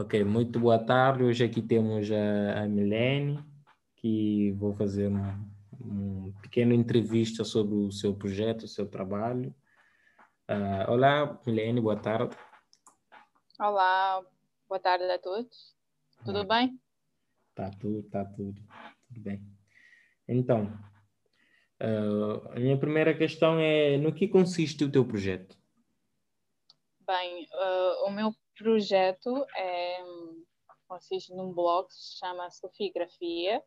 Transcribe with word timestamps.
Ok, 0.00 0.22
muito 0.22 0.60
boa 0.60 0.78
tarde. 0.78 1.24
Hoje 1.24 1.42
aqui 1.42 1.60
temos 1.60 2.08
a, 2.12 2.62
a 2.62 2.68
Milene, 2.68 3.44
que 3.96 4.52
vou 4.52 4.72
fazer 4.72 5.08
um, 5.08 5.50
um 5.80 6.32
pequeno 6.40 6.72
entrevista 6.72 7.42
sobre 7.42 7.74
o 7.74 7.90
seu 7.90 8.14
projeto, 8.14 8.62
o 8.62 8.68
seu 8.68 8.88
trabalho. 8.88 9.52
Uh, 10.48 10.88
olá, 10.92 11.40
Milene, 11.44 11.80
boa 11.80 11.96
tarde. 11.96 12.36
Olá, 13.58 14.24
boa 14.68 14.78
tarde 14.78 15.02
a 15.02 15.18
todos. 15.18 15.76
Tudo 16.24 16.44
bem? 16.44 16.80
Tá 17.56 17.68
tudo, 17.80 18.04
tá 18.04 18.24
tudo, 18.24 18.54
tudo 19.08 19.20
bem. 19.20 19.42
Então, 20.28 20.72
uh, 21.82 22.52
a 22.52 22.60
minha 22.60 22.78
primeira 22.78 23.12
questão 23.18 23.58
é 23.58 23.96
no 23.96 24.14
que 24.14 24.28
consiste 24.28 24.84
o 24.84 24.92
teu 24.92 25.04
projeto? 25.04 25.58
Bem, 27.04 27.48
uh, 27.52 28.06
o 28.06 28.10
meu 28.12 28.32
projeto 28.58 29.46
é, 29.56 30.02
consiste 30.88 31.34
num 31.34 31.52
blog 31.52 31.86
que 31.88 31.94
se 31.94 32.18
chama 32.18 32.50
Sofigrafia, 32.50 33.62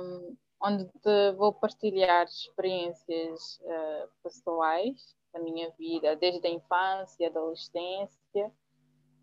um, 0.00 0.36
onde 0.62 0.88
vou 1.36 1.52
partilhar 1.52 2.24
experiências 2.24 3.58
uh, 3.60 4.08
pessoais 4.22 5.14
da 5.32 5.40
minha 5.40 5.70
vida, 5.78 6.16
desde 6.16 6.46
a 6.46 6.50
infância, 6.50 7.28
adolescência, 7.28 8.52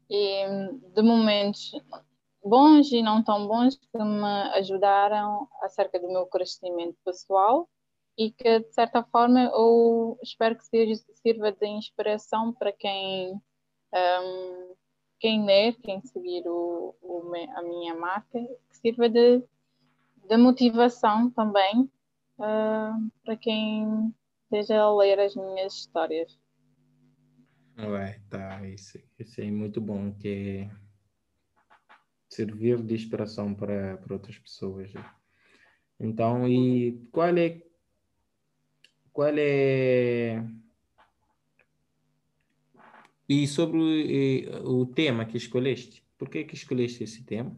e 0.09 0.45
de 0.93 1.01
momentos 1.01 1.71
bons 2.43 2.91
e 2.91 3.01
não 3.01 3.23
tão 3.23 3.47
bons 3.47 3.77
que 3.77 3.97
me 3.97 4.41
ajudaram 4.55 5.47
acerca 5.61 5.99
do 5.99 6.07
meu 6.09 6.25
crescimento 6.25 6.97
pessoal 7.05 7.69
e 8.17 8.31
que, 8.31 8.59
de 8.59 8.73
certa 8.73 9.03
forma, 9.03 9.43
eu 9.53 10.17
espero 10.21 10.57
que 10.57 10.63
sirva 10.65 11.51
de 11.51 11.67
inspiração 11.67 12.53
para 12.53 12.71
quem, 12.73 13.39
um, 13.93 14.75
quem 15.19 15.45
ler, 15.45 15.75
quem 15.81 16.01
seguir 16.01 16.47
o, 16.47 16.95
o, 17.01 17.33
a 17.55 17.61
minha 17.61 17.95
marca, 17.95 18.39
que 18.69 18.77
sirva 18.77 19.09
de, 19.09 19.43
de 20.27 20.37
motivação 20.37 21.29
também 21.31 21.89
uh, 22.39 23.11
para 23.23 23.37
quem 23.37 24.13
esteja 24.43 24.81
a 24.81 24.95
ler 24.95 25.19
as 25.19 25.35
minhas 25.35 25.73
histórias. 25.73 26.39
Ué, 27.77 28.19
tá, 28.29 28.67
isso, 28.67 28.99
isso 29.17 29.41
é 29.41 29.49
muito 29.49 29.79
bom, 29.79 30.13
que 30.13 30.27
é 30.27 30.75
servir 32.29 32.81
de 32.81 32.95
inspiração 32.95 33.53
para, 33.53 33.97
para 33.97 34.13
outras 34.13 34.37
pessoas. 34.37 34.91
Então, 35.99 36.47
e 36.47 37.07
qual 37.11 37.35
é 37.37 37.61
qual 39.13 39.33
é 39.37 40.43
e 43.31 43.47
sobre 43.47 43.79
o 44.65 44.85
tema 44.85 45.23
que 45.23 45.37
escolheste? 45.37 46.05
Por 46.17 46.27
que 46.27 46.43
que 46.43 46.53
escolheste 46.53 47.05
esse 47.05 47.23
tema? 47.23 47.55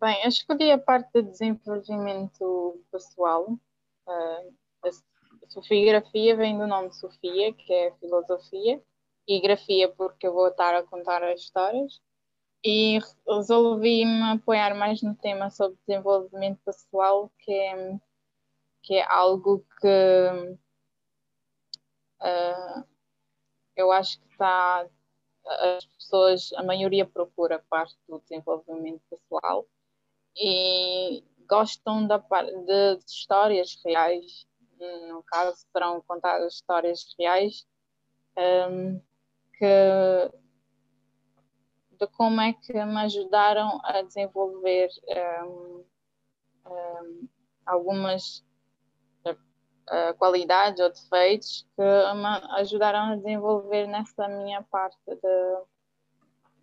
Bem, 0.00 0.22
eu 0.22 0.30
escolhi 0.30 0.70
a 0.70 0.78
parte 0.78 1.12
de 1.12 1.28
desenvolvimento 1.28 2.82
pessoal. 2.90 3.58
A 4.06 4.90
sofiografia 5.46 6.34
vem 6.34 6.56
do 6.56 6.66
nome 6.66 6.90
Sofia, 6.94 7.52
que 7.52 7.70
é 7.70 7.92
filosofia, 8.00 8.82
e 9.28 9.40
grafia 9.42 9.90
porque 9.90 10.26
eu 10.26 10.32
vou 10.32 10.48
estar 10.48 10.74
a 10.74 10.82
contar 10.84 11.22
as 11.22 11.40
histórias 11.40 12.00
e 12.64 12.98
resolvi 13.28 14.06
me 14.06 14.32
apoiar 14.32 14.74
mais 14.74 15.02
no 15.02 15.14
tema 15.14 15.50
sobre 15.50 15.76
desenvolvimento 15.86 16.58
pessoal, 16.64 17.30
que 17.40 17.52
é, 17.52 18.00
que 18.82 18.94
é 18.94 19.04
algo 19.04 19.62
que 19.78 20.56
uh, 22.22 22.91
eu 23.76 23.90
acho 23.92 24.20
que 24.20 24.28
está 24.28 24.86
as 25.44 25.84
pessoas, 25.86 26.52
a 26.54 26.62
maioria 26.62 27.04
procura 27.04 27.64
parte 27.68 27.96
do 28.08 28.20
desenvolvimento 28.20 29.02
pessoal 29.10 29.66
e 30.36 31.24
gostam 31.48 32.06
da, 32.06 32.18
de, 32.18 32.96
de 32.96 33.04
histórias 33.04 33.78
reais, 33.84 34.46
no 35.08 35.22
caso 35.24 35.56
serão 35.72 36.00
contadas 36.02 36.54
histórias 36.54 37.14
reais 37.18 37.66
um, 38.36 39.00
que 39.58 40.32
de 41.98 42.06
como 42.16 42.40
é 42.40 42.52
que 42.52 42.72
me 42.72 43.00
ajudaram 43.00 43.80
a 43.84 44.02
desenvolver 44.02 44.88
um, 45.44 45.84
um, 46.66 47.28
algumas 47.66 48.44
uh, 49.92 50.14
qualidades 50.16 50.80
ou 50.80 50.88
defeitos 50.88 51.66
que 51.76 51.82
me 51.82 52.58
ajudaram 52.58 53.12
a 53.12 53.16
desenvolver 53.16 53.86
nessa 53.86 54.26
minha 54.28 54.62
parte 54.62 54.98
de, 55.06 55.16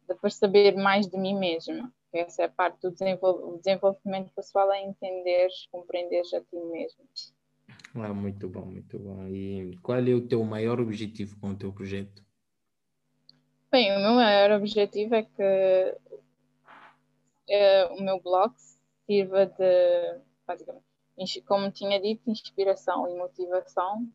de 0.07 0.15
perceber 0.19 0.75
mais 0.75 1.07
de 1.07 1.17
mim 1.17 1.37
mesma. 1.37 1.93
Essa 2.11 2.41
é 2.41 2.45
a 2.45 2.49
parte 2.49 2.81
do 2.81 2.91
desenvolvimento 2.91 4.33
pessoal, 4.33 4.71
é 4.71 4.83
entender, 4.83 5.47
compreender 5.71 6.21
a 6.21 6.41
ti 6.41 6.55
mesmo. 6.71 7.05
Ah, 7.95 8.13
muito 8.13 8.49
bom, 8.49 8.65
muito 8.65 8.97
bom. 8.97 9.27
E 9.27 9.77
qual 9.83 9.99
é 9.99 10.13
o 10.13 10.27
teu 10.27 10.43
maior 10.43 10.79
objetivo 10.79 11.39
com 11.39 11.49
o 11.51 11.55
teu 11.55 11.71
projeto? 11.71 12.23
Bem, 13.71 13.95
o 13.95 13.99
meu 13.99 14.13
maior 14.13 14.57
objetivo 14.57 15.13
é 15.13 15.21
que 15.21 15.95
uh, 17.51 17.93
o 17.93 18.01
meu 18.01 18.19
blog 18.19 18.51
sirva 19.05 19.45
de, 19.45 20.19
basicamente, 20.47 20.88
como 21.47 21.71
tinha 21.71 21.99
dito, 21.99 22.29
inspiração 22.29 23.07
e 23.07 23.17
motivação 23.17 24.07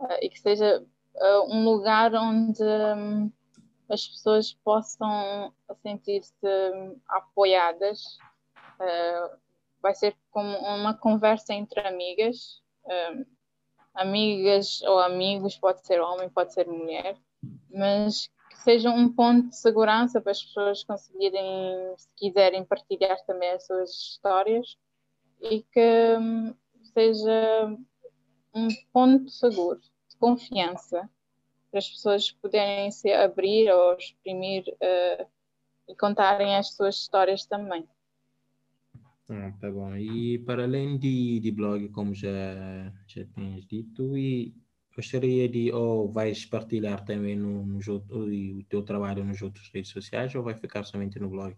uh, 0.00 0.18
e 0.20 0.28
que 0.28 0.40
seja 0.40 0.84
uh, 1.14 1.54
um 1.54 1.64
lugar 1.64 2.14
onde 2.14 2.62
um, 2.62 3.30
as 3.88 4.06
pessoas 4.08 4.52
possam 4.64 5.52
sentir-se 5.82 6.46
apoiadas. 7.08 8.18
vai 9.80 9.94
ser 9.94 10.16
como 10.30 10.56
uma 10.58 10.94
conversa 10.94 11.52
entre 11.52 11.80
amigas, 11.80 12.62
amigas 13.94 14.80
ou 14.82 14.98
amigos, 14.98 15.58
pode 15.58 15.86
ser 15.86 16.00
homem, 16.00 16.30
pode 16.30 16.54
ser 16.54 16.66
mulher, 16.66 17.16
mas 17.70 18.30
seja 18.64 18.90
um 18.90 19.12
ponto 19.12 19.48
de 19.48 19.56
segurança 19.56 20.20
para 20.20 20.32
as 20.32 20.42
pessoas 20.42 20.84
conseguirem, 20.84 21.94
se 21.96 22.08
quiserem, 22.16 22.64
partilhar 22.64 23.22
também 23.26 23.50
as 23.50 23.66
suas 23.66 23.90
histórias 23.90 24.78
e 25.42 25.62
que 25.62 26.16
hum, 26.18 26.54
seja 26.94 27.76
um 28.54 28.68
ponto 28.92 29.30
seguro, 29.30 29.80
de 29.80 30.16
confiança, 30.18 31.10
para 31.70 31.78
as 31.78 31.88
pessoas 31.88 32.30
poderem 32.30 32.90
se 32.90 33.12
abrir 33.12 33.70
ou 33.72 33.96
exprimir 33.96 34.64
uh, 34.68 35.26
e 35.88 35.96
contarem 35.96 36.56
as 36.56 36.74
suas 36.74 36.96
histórias 36.96 37.46
também. 37.46 37.88
Ah, 39.28 39.52
tá 39.58 39.70
bom. 39.70 39.96
E 39.96 40.38
para 40.40 40.64
além 40.64 40.98
de, 40.98 41.40
de 41.40 41.50
blog, 41.50 41.88
como 41.88 42.14
já, 42.14 42.92
já 43.06 43.24
tens 43.34 43.66
dito, 43.66 44.16
e 44.16 44.54
gostaria 44.94 45.48
de, 45.48 45.72
ou 45.72 46.12
vais 46.12 46.44
partilhar 46.44 47.02
também 47.04 47.34
no, 47.34 47.64
no, 47.64 47.78
o 47.78 48.64
teu 48.64 48.82
trabalho 48.82 49.24
nos 49.24 49.40
outros 49.40 49.70
redes 49.72 49.90
sociais 49.90 50.34
ou 50.34 50.42
vai 50.42 50.54
ficar 50.54 50.84
somente 50.84 51.18
no 51.18 51.30
blog? 51.30 51.56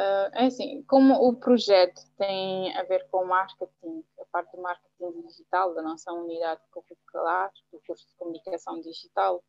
Uh, 0.00 0.30
é 0.32 0.46
assim, 0.46 0.82
como 0.84 1.12
o 1.12 1.36
projeto 1.36 2.00
tem 2.16 2.74
a 2.74 2.82
ver 2.84 3.06
com 3.10 3.26
marketing, 3.26 4.02
a 4.18 4.24
parte 4.32 4.56
do 4.56 4.62
marketing 4.62 5.20
digital 5.26 5.74
da 5.74 5.82
nossa 5.82 6.10
unidade 6.10 6.62
curricular 6.70 7.52
do 7.70 7.82
curso 7.86 8.08
de 8.08 8.14
comunicação 8.14 8.80
digital, 8.80 9.44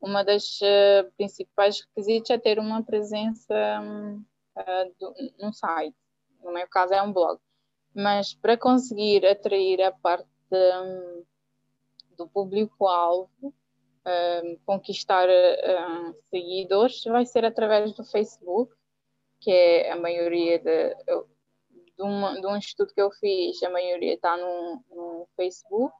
uma 0.00 0.22
das 0.22 0.60
uh, 0.60 1.10
principais 1.16 1.80
requisitos 1.80 2.30
é 2.30 2.38
ter 2.38 2.60
uma 2.60 2.84
presença 2.84 3.52
uh, 3.82 5.24
num 5.40 5.52
site, 5.52 5.96
no 6.40 6.52
meu 6.52 6.68
caso 6.68 6.94
é 6.94 7.02
um 7.02 7.12
blog, 7.12 7.40
mas 7.92 8.32
para 8.32 8.56
conseguir 8.56 9.26
atrair 9.26 9.82
a 9.82 9.90
parte 9.90 10.28
um, 10.52 11.24
do 12.16 12.28
público-alvo, 12.28 13.28
um, 13.42 14.56
conquistar 14.64 15.26
seguidores, 16.30 17.02
vai 17.04 17.26
ser 17.26 17.44
através 17.44 17.92
do 17.92 18.04
Facebook, 18.04 18.72
que 19.40 19.50
é 19.50 19.92
a 19.92 19.96
maioria 19.96 20.58
de, 20.58 20.94
de, 20.94 22.02
uma, 22.02 22.40
de 22.40 22.46
um 22.46 22.56
estudo 22.56 22.92
que 22.92 23.00
eu 23.00 23.10
fiz, 23.12 23.62
a 23.62 23.70
maioria 23.70 24.14
está 24.14 24.36
no, 24.36 24.84
no 24.90 25.28
Facebook, 25.36 25.94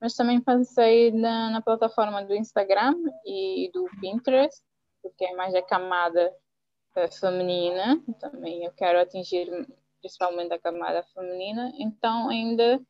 mas 0.00 0.14
também 0.14 0.40
passei 0.40 1.10
na, 1.12 1.50
na, 1.50 1.62
plataforma 1.62 2.24
do 2.24 2.34
Instagram 2.34 2.94
e 3.24 3.70
do 3.72 3.86
Pinterest, 4.00 4.62
porque 5.02 5.24
é 5.24 5.34
mais 5.34 5.54
a 5.54 5.62
camada 5.62 6.34
uh, 6.96 7.18
feminina, 7.18 8.02
também 8.18 8.64
eu 8.64 8.72
quero 8.72 9.00
atingir 9.00 9.48
principalmente 10.00 10.52
a 10.52 10.58
camada 10.58 11.02
feminina, 11.14 11.72
então 11.78 12.28
ainda 12.28 12.80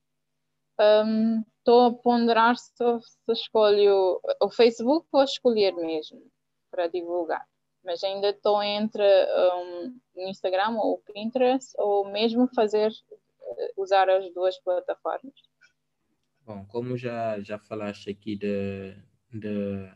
um, 0.80 1.42
estou 1.58 1.86
a 1.86 1.94
ponderar 1.94 2.56
se, 2.56 2.72
se 2.74 3.32
escolho 3.32 4.20
o 4.40 4.50
Facebook 4.50 5.06
ou 5.12 5.22
escolher 5.22 5.72
mesmo 5.74 6.22
para 6.70 6.86
divulgar. 6.88 7.46
Mas 7.86 8.02
ainda 8.02 8.30
estou 8.30 8.60
entre 8.60 9.04
um, 9.04 9.96
o 10.16 10.28
Instagram 10.28 10.76
ou 10.76 10.98
Pinterest 10.98 11.72
ou 11.78 12.10
mesmo 12.10 12.48
fazer 12.52 12.90
eh, 12.90 13.72
usar 13.76 14.10
as 14.10 14.28
duas 14.34 14.58
plataformas. 14.58 15.32
Bom, 16.44 16.66
como 16.66 16.96
já, 16.96 17.40
já 17.40 17.58
falaste 17.60 18.10
aqui 18.10 18.36
de, 18.36 18.96
de, 19.32 19.88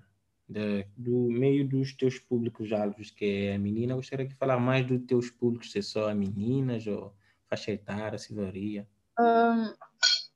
de, 0.48 0.86
do 0.96 1.28
meio 1.30 1.68
dos 1.68 1.92
teus 1.94 2.18
públicos 2.20 2.72
alvos, 2.72 3.10
que 3.10 3.48
é 3.48 3.54
a 3.54 3.58
menina, 3.58 3.96
gostaria 3.96 4.26
de 4.26 4.34
falar 4.36 4.58
mais 4.58 4.86
dos 4.86 5.04
teus 5.06 5.30
públicos, 5.30 5.72
se 5.72 5.80
é 5.80 5.82
só 5.82 6.08
a 6.08 6.14
meninas 6.14 6.86
ou 6.86 7.12
faixa 7.48 7.72
etária, 7.72 8.18
se 8.18 8.32
varia. 8.32 8.86
Um, 9.18 9.74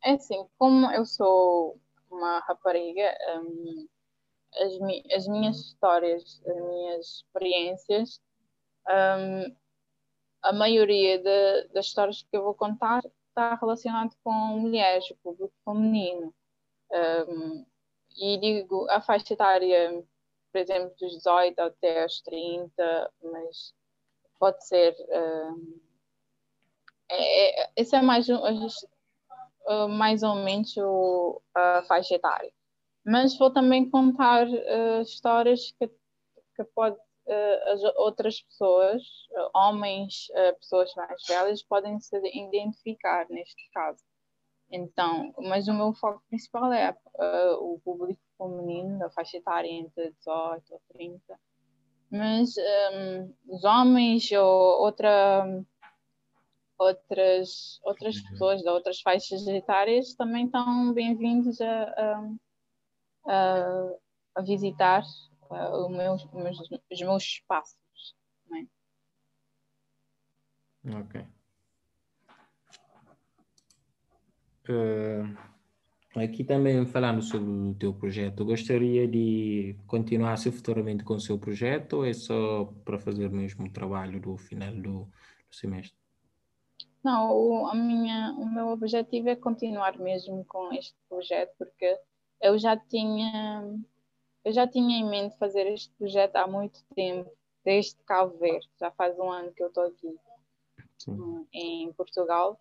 é 0.04 0.12
assim, 0.12 0.44
como 0.58 0.90
eu 0.92 1.06
sou 1.06 1.80
uma 2.10 2.40
rapariga, 2.40 3.16
um, 3.36 3.88
as, 4.56 4.78
mi 4.78 5.04
as, 5.12 5.26
minhas 5.26 5.56
histórias, 5.58 6.42
as 6.46 6.56
minhas 6.56 7.06
experiências, 7.06 8.20
um, 8.88 9.56
a 10.42 10.52
maioria 10.52 11.18
de, 11.18 11.68
das 11.68 11.86
histórias 11.86 12.22
que 12.22 12.36
eu 12.36 12.44
vou 12.44 12.54
contar 12.54 13.02
está 13.28 13.54
relacionado 13.54 14.14
com 14.22 14.30
mulheres, 14.30 15.10
o 15.10 15.16
público 15.16 15.54
feminino. 15.64 16.34
Um, 16.90 17.66
e 18.16 18.38
digo 18.38 18.88
a 18.90 19.00
faixa 19.00 19.32
etária, 19.32 20.04
por 20.52 20.58
exemplo, 20.58 20.94
dos 21.00 21.16
18 21.16 21.58
até 21.58 22.02
aos 22.02 22.20
30, 22.20 23.12
mas 23.22 23.74
pode 24.38 24.64
ser. 24.66 24.94
Um, 25.08 25.80
é, 27.08 27.62
é, 27.62 27.70
esse 27.76 27.96
é 27.96 28.02
mais, 28.02 28.28
uh, 28.28 29.88
mais 29.88 30.22
ou 30.22 30.36
menos 30.36 30.76
o, 30.76 31.42
a 31.54 31.82
faixa 31.88 32.14
etária. 32.14 32.52
Mas 33.04 33.36
vou 33.36 33.50
também 33.50 33.88
contar 33.90 34.46
uh, 34.46 35.02
histórias 35.02 35.72
que, 35.78 35.88
que 35.88 36.64
pode, 36.74 36.96
uh, 36.96 37.72
as 37.72 37.82
outras 37.96 38.40
pessoas, 38.40 39.02
homens, 39.54 40.28
pessoas 40.58 40.94
mais 40.94 41.22
velhas, 41.26 41.62
podem 41.62 42.00
se 42.00 42.16
identificar 42.16 43.26
neste 43.28 43.70
caso. 43.72 44.02
Então, 44.70 45.32
mas 45.38 45.68
o 45.68 45.72
meu 45.74 45.92
foco 45.94 46.22
principal 46.28 46.72
é 46.72 46.90
uh, 46.90 47.74
o 47.74 47.80
público 47.84 48.20
feminino, 48.36 48.98
da 48.98 49.10
faixa 49.10 49.36
etária 49.36 49.68
entre 49.70 50.10
18 50.18 50.72
ou 50.72 50.80
30. 50.92 51.40
Mas 52.10 52.54
um, 52.56 53.34
os 53.54 53.64
homens 53.64 54.30
ou 54.32 54.82
outra, 54.82 55.46
outras, 56.78 57.80
outras 57.84 58.20
pessoas 58.20 58.62
de 58.62 58.68
outras 58.68 59.00
faixas 59.00 59.46
etárias 59.46 60.14
também 60.14 60.46
estão 60.46 60.92
bem-vindos 60.92 61.60
a, 61.60 61.82
a, 61.82 62.30
a, 63.26 63.90
a 64.36 64.42
visitar 64.42 65.02
uh, 65.50 65.88
meus, 65.88 66.24
meus, 66.32 66.58
os 66.60 67.00
meus 67.00 67.22
espaços. 67.22 67.78
É? 68.52 68.64
Ok. 70.98 71.26
Uh, 74.68 75.36
aqui 76.18 76.44
também 76.44 76.84
falando 76.86 77.22
sobre 77.22 77.50
o 77.50 77.74
teu 77.74 77.92
projeto, 77.92 78.44
gostaria 78.44 79.06
de 79.06 79.76
continuar 79.86 80.36
se 80.36 80.50
futuramente 80.50 81.04
com 81.04 81.14
o 81.14 81.20
seu 81.20 81.38
projeto 81.38 81.94
ou 81.98 82.06
é 82.06 82.12
só 82.12 82.64
para 82.84 82.98
fazer 82.98 83.30
mesmo 83.30 83.66
o 83.66 83.70
trabalho 83.70 84.20
do 84.20 84.36
final 84.36 84.74
do, 84.74 85.04
do 85.04 85.10
semestre? 85.50 85.98
Não, 87.02 87.30
o, 87.30 87.66
a 87.66 87.74
minha, 87.74 88.34
o 88.38 88.46
meu 88.46 88.68
objetivo 88.68 89.28
é 89.28 89.36
continuar 89.36 89.98
mesmo 89.98 90.42
com 90.46 90.72
este 90.72 90.96
projeto, 91.06 91.52
porque 91.58 91.98
eu 92.44 92.58
já 92.58 92.76
tinha, 92.76 93.64
eu 94.44 94.52
já 94.52 94.69
tinha 94.69 94.99
em 94.99 95.08
mente 95.08 95.35
fazer 95.38 95.67
este 95.67 95.91
projeto 95.94 96.37
há 96.37 96.46
muito 96.46 96.85
tempo, 96.94 97.31
desde 97.64 97.96
Cabo 98.05 98.37
Verde, 98.37 98.69
já 98.79 98.91
faz 98.91 99.19
um 99.19 99.32
ano 99.32 99.50
que 99.55 99.62
eu 99.62 99.69
estou 99.69 99.85
aqui 99.85 100.14
Sim. 100.99 101.46
em 101.50 101.91
Portugal, 101.94 102.61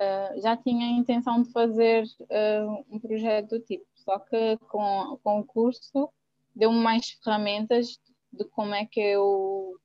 uh, 0.00 0.40
já 0.40 0.56
tinha 0.56 0.86
a 0.86 0.98
intenção 0.98 1.42
de 1.42 1.52
fazer 1.52 2.04
uh, 2.20 2.86
um 2.90 2.98
projeto 2.98 3.50
do 3.50 3.60
tipo, 3.60 3.84
só 3.94 4.18
que 4.18 4.56
com, 4.70 5.18
com 5.22 5.40
o 5.40 5.44
curso 5.44 6.10
deu-me 6.56 6.78
mais 6.78 7.10
ferramentas 7.22 8.00
de 8.32 8.44
como 8.46 8.74
é 8.74 8.86
que 8.86 9.00
eu 9.00 9.78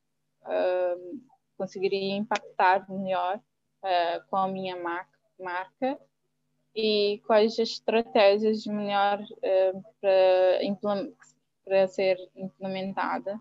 uh, 0.44 1.22
conseguiria 1.58 2.16
impactar 2.16 2.90
melhor 2.90 3.40
com 4.32 4.38
a 4.38 4.48
minha 4.48 4.76
marca, 4.82 5.20
marca 5.40 6.00
e 6.76 7.22
quais 7.26 7.54
as 7.54 7.70
estratégias 7.70 8.66
melhor 8.66 9.20
para, 10.02 10.60
para 11.64 11.88
ser 11.88 12.18
implementada 12.36 13.40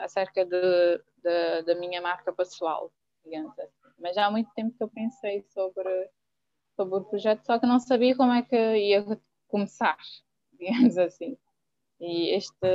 acerca 0.00 0.44
de, 0.44 0.98
de, 1.22 1.62
da 1.62 1.74
minha 1.76 2.00
marca 2.00 2.32
pessoal, 2.32 2.92
digamos 3.24 3.56
assim 3.58 3.82
mas 4.02 4.16
já 4.16 4.26
há 4.26 4.30
muito 4.30 4.50
tempo 4.54 4.76
que 4.76 4.82
eu 4.82 4.88
pensei 4.88 5.42
sobre, 5.42 6.10
sobre 6.76 6.96
o 6.96 7.04
projeto, 7.04 7.46
só 7.46 7.58
que 7.58 7.66
não 7.66 7.78
sabia 7.78 8.16
como 8.16 8.32
é 8.32 8.42
que 8.42 8.56
ia 8.56 9.04
começar, 9.48 9.96
digamos 10.58 10.98
assim. 10.98 11.38
E 12.00 12.34
este, 12.34 12.68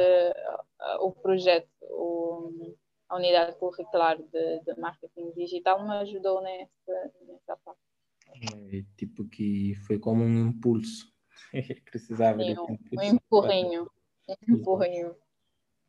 o 1.01 1.11
projeto, 1.11 1.67
o, 1.81 2.75
a 3.09 3.17
unidade 3.17 3.57
curricular 3.57 4.17
de, 4.17 4.59
de 4.61 4.79
marketing 4.79 5.31
digital 5.31 5.85
me 5.85 5.97
ajudou 5.97 6.41
nessa, 6.41 7.11
nessa 7.27 7.57
parte. 7.57 7.81
É, 8.29 8.83
tipo 8.95 9.06
que 9.37 9.75
foi 9.85 9.99
como 9.99 10.23
um 10.23 10.47
impulso. 10.49 11.13
Precisava 11.85 12.43
de 12.43 12.59
um, 12.59 12.77
um 12.97 13.03
empurrinho. 13.03 13.91
Um 14.27 14.55
empurrinho. 14.55 15.15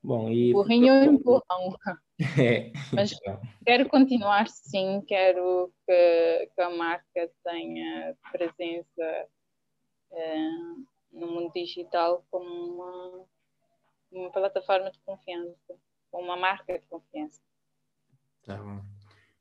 Bom, 0.02 0.28
e... 0.28 0.50
Empurrinho 0.50 0.94
ou 0.94 1.02
empurrão. 1.04 1.78
É. 2.36 2.72
Mas 2.92 3.12
quero 3.64 3.88
continuar 3.88 4.48
sim, 4.48 5.00
quero 5.06 5.72
que, 5.86 6.50
que 6.52 6.60
a 6.60 6.68
marca 6.68 7.30
tenha 7.44 8.16
presença 8.32 9.28
é, 10.10 10.48
no 11.12 11.28
mundo 11.28 11.52
digital 11.52 12.26
como 12.28 12.44
uma, 12.44 13.24
uma 14.10 14.32
plataforma 14.32 14.90
de 14.90 14.98
confiança, 15.06 15.76
como 16.10 16.24
uma 16.24 16.36
marca 16.36 16.76
de 16.76 16.84
confiança. 16.86 17.40
Tá 18.42 18.56
bom. 18.56 18.82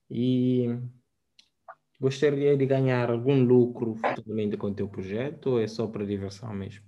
E 0.07 0.67
gostaria 1.99 2.55
de 2.55 2.65
ganhar 2.65 3.09
algum 3.09 3.43
lucro 3.43 3.95
futuramente 3.95 4.57
com 4.57 4.67
o 4.67 4.75
teu 4.75 4.87
projeto 4.87 5.51
ou 5.51 5.61
é 5.61 5.67
só 5.67 5.87
para 5.87 6.05
diversão 6.05 6.53
mesmo? 6.53 6.85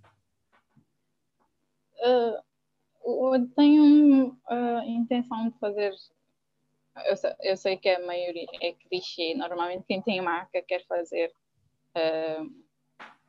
Uh, 2.02 3.34
eu 3.36 3.50
tenho 3.56 4.38
a 4.48 4.86
intenção 4.86 5.50
de 5.50 5.60
fazer. 5.60 5.94
Eu 7.06 7.16
eu 7.42 7.58
sei, 7.58 7.78
que 7.78 7.90
a 7.90 8.06
maioria 8.06 8.46
é 8.62 8.74
clichê. 8.74 9.34
Normalmente, 9.36 9.86
quem 9.88 10.02
tem 10.02 10.22
marca 10.22 10.62
quer 10.62 10.86
fazer. 10.86 11.32
Uh, 11.96 12.70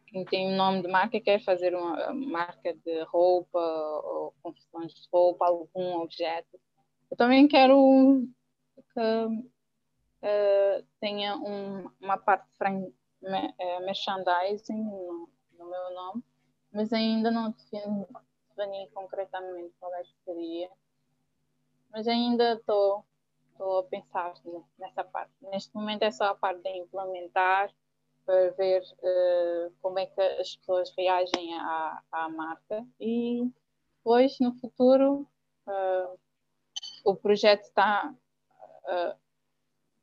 quem 0.06 0.25
tem 0.25 0.56
nome 0.56 0.82
de 0.82 0.88
marca 0.88 1.21
quer 1.21 1.41
fazer 1.43 1.75
uma 1.75 2.12
marca 2.12 2.75
de 2.75 3.03
roupa 3.05 3.61
ou 3.61 4.35
confecções 4.43 4.93
de 4.93 5.09
roupa, 5.12 5.47
algum 5.47 6.00
objeto. 6.00 6.58
Eu 7.10 7.17
também 7.17 7.46
quero 7.46 8.27
que 8.93 9.01
uh, 10.22 10.86
tenha 11.00 11.36
um, 11.36 11.91
uma 12.00 12.19
parte 12.19 12.46
de 12.58 12.86
eh, 13.22 13.81
merchandising 13.81 14.82
no, 14.82 15.29
no 15.58 15.69
meu 15.69 15.94
nome, 15.94 16.24
mas 16.72 16.93
ainda 16.93 17.31
não 17.31 17.50
defini 17.50 18.06
concretamente 18.94 19.74
qual 19.79 19.94
é 19.94 20.03
que 20.03 20.15
seria, 20.24 20.70
mas 21.91 22.06
ainda 22.06 22.55
estou 22.55 23.05
a 23.60 23.82
pensar 23.84 24.34
nessa 24.79 25.05
parte. 25.05 25.32
Neste 25.43 25.74
momento 25.74 26.03
é 26.03 26.10
só 26.10 26.27
a 26.27 26.34
parte 26.34 26.62
de 26.62 26.70
implementar 26.79 27.70
para 28.24 28.50
ver 28.53 28.82
uh, 28.82 29.72
como 29.82 29.98
é 29.98 30.06
que 30.06 30.20
as 30.20 30.56
pessoas 30.56 30.94
reagem 30.96 31.55
à, 31.58 32.03
à 32.12 32.29
marca 32.29 32.86
e 32.98 33.50
depois 33.96 34.39
no 34.41 34.55
futuro 34.55 35.29
uh, 35.67 36.19
o 37.05 37.17
projeto 37.17 37.62
está 37.62 38.15
uh, 38.84 39.19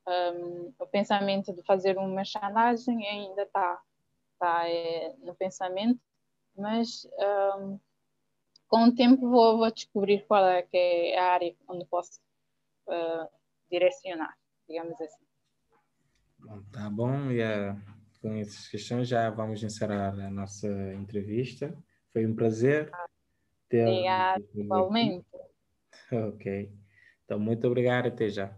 um, 0.08 0.74
o 0.80 0.88
pensamento 0.88 1.54
de 1.54 1.62
fazer 1.64 1.98
uma 1.98 2.08
merchandising 2.08 3.06
ainda 3.06 3.44
está 3.44 3.82
está 4.34 4.70
é, 4.70 5.16
no 5.20 5.36
pensamento 5.36 6.00
mas 6.58 7.08
um, 7.60 7.80
com 8.68 8.86
o 8.86 8.96
tempo 8.96 9.30
vou, 9.30 9.58
vou, 9.58 9.72
descobrir 9.72 10.26
qual 10.28 10.46
é 10.46 10.62
que 10.64 10.76
é 10.76 11.18
a 11.18 11.34
área 11.34 11.56
onde 11.68 11.86
posso 11.86 12.20
uh, 12.88 13.28
direcionar, 13.70 14.36
digamos 14.68 15.00
assim. 15.00 15.26
Bom, 16.40 16.64
tá 16.72 16.90
bom, 16.90 17.32
e 17.32 17.42
uh, 17.42 17.80
com 18.22 18.34
essas 18.36 18.68
questões 18.68 19.08
já 19.08 19.30
vamos 19.30 19.64
encerrar 19.64 20.14
a 20.20 20.30
nossa 20.30 20.68
entrevista. 20.94 21.74
Foi 22.12 22.26
um 22.26 22.36
prazer. 22.36 22.92
ter 23.70 23.88
Obrigada, 23.88 24.44
igualmente. 24.56 25.26
Ok. 26.12 26.72
Então, 27.26 27.40
muito 27.40 27.68
obrigado, 27.68 28.08
até 28.08 28.30
já. 28.30 28.56